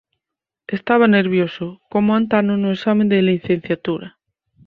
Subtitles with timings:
[0.65, 4.17] Estaba nervioso, como antano no exame de licenciatura.